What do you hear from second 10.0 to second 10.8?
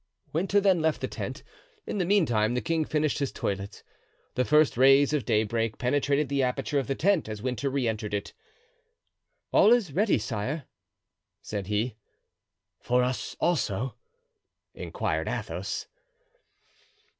sire,"